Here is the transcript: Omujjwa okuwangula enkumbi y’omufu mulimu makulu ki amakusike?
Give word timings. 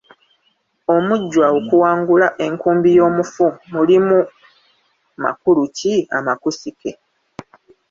Omujjwa 0.95 1.47
okuwangula 1.57 2.27
enkumbi 2.45 2.89
y’omufu 2.97 3.47
mulimu 3.73 4.17
makulu 5.23 5.63
ki 5.77 5.93
amakusike? 6.17 6.91